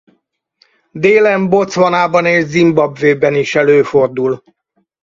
[0.91, 4.43] Délen Botswanában és Zimbabwében is előfordul.